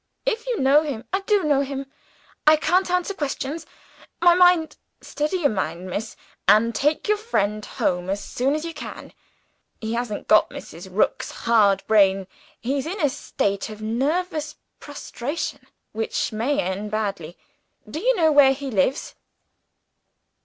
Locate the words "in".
12.87-12.99